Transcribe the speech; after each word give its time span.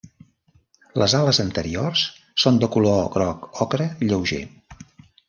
Les 1.01 1.13
ales 1.19 1.39
anteriors 1.43 2.05
són 2.45 2.57
de 2.63 2.71
color 2.77 2.99
groc 3.17 3.47
ocre 3.67 3.89
lleuger. 4.09 4.41